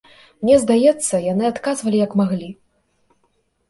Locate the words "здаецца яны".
0.63-1.43